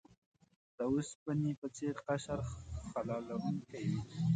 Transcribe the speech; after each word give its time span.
د 0.75 0.77
اوسپنې 0.91 1.51
په 1.59 1.67
څیر 1.75 1.95
قشر 2.07 2.39
خلا 2.89 3.17
لرونکی 3.27 3.81
وي. 3.89 3.99